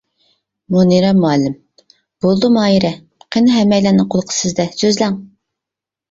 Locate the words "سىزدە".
4.39-4.65